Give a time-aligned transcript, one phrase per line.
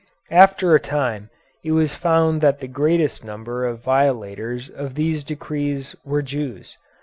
[0.31, 1.29] After a time
[1.63, 6.75] it was found that the greatest number of violators of these decrees were Jews.